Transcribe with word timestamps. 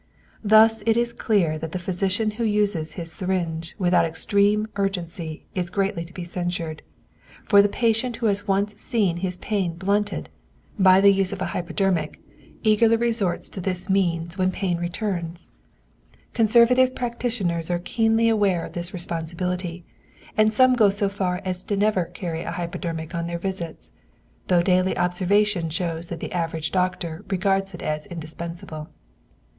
Thus 0.43 0.81
it 0.87 0.97
is 0.97 1.13
clear 1.13 1.59
that 1.59 1.73
the 1.73 1.77
physician 1.77 2.31
who 2.31 2.43
uses 2.43 2.93
his 2.93 3.11
syringe 3.11 3.75
without 3.77 4.03
extreme 4.03 4.67
urgency 4.75 5.45
is 5.53 5.69
greatly 5.69 6.03
to 6.05 6.11
be 6.11 6.23
censured, 6.23 6.81
for 7.43 7.61
the 7.61 7.69
patient 7.69 8.15
who 8.15 8.25
has 8.25 8.47
once 8.47 8.75
seen 8.77 9.17
his 9.17 9.37
pain 9.37 9.75
blunted 9.75 10.29
by 10.79 11.01
the 11.01 11.11
use 11.13 11.31
of 11.31 11.39
a 11.39 11.45
hypodermic 11.53 12.19
eagerly 12.63 12.95
resorts 12.95 13.47
to 13.49 13.61
this 13.61 13.91
means 13.91 14.39
when 14.39 14.49
the 14.49 14.57
pain 14.57 14.79
returns. 14.79 15.49
Conservative 16.33 16.95
practitioners 16.95 17.69
are 17.69 17.77
keenly 17.77 18.27
aware 18.27 18.65
of 18.65 18.73
this 18.73 18.95
responsibility, 18.95 19.85
and 20.35 20.51
some 20.51 20.73
go 20.73 20.89
so 20.89 21.09
far 21.09 21.43
as 21.45 21.69
never 21.69 22.05
to 22.05 22.11
carry 22.13 22.41
a 22.41 22.49
hypodermic 22.49 23.13
on 23.13 23.27
their 23.27 23.37
visits, 23.37 23.91
though 24.47 24.63
daily 24.63 24.97
observation 24.97 25.69
shows 25.69 26.07
that 26.07 26.21
the 26.21 26.31
average 26.33 26.71
doctor 26.71 27.23
regards 27.29 27.75
it 27.75 27.83
as 27.83 28.07
indispensable. 28.07 28.89